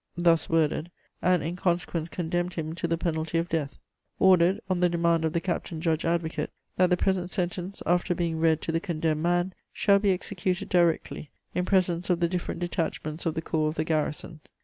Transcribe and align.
thus 0.17 0.49
worded.... 0.49 0.89
and 1.21 1.43
in 1.43 1.55
consequence 1.55 2.09
condemned 2.09 2.53
him 2.53 2.73
to 2.73 2.87
the 2.87 2.97
penalty 2.97 3.37
of 3.37 3.47
death. 3.49 3.77
Ordered, 4.17 4.59
on 4.67 4.79
the 4.79 4.89
demand 4.89 5.23
of 5.25 5.33
the 5.33 5.39
captain 5.39 5.79
judge 5.79 6.05
advocate, 6.05 6.49
that 6.75 6.89
the 6.89 6.97
present 6.97 7.29
sentence, 7.29 7.83
after 7.85 8.15
being 8.15 8.39
read 8.39 8.61
to 8.63 8.71
the 8.71 8.79
condemned 8.79 9.21
man, 9.21 9.53
shall 9.71 9.99
be 9.99 10.09
executed 10.09 10.69
directly, 10.69 11.29
in 11.53 11.65
presence 11.65 12.09
of 12.09 12.19
the 12.19 12.27
different 12.27 12.59
detachments 12.61 13.27
of 13.27 13.35
the 13.35 13.43
corps 13.43 13.69
of 13.69 13.75
the 13.75 13.83
garrison. 13.83 14.39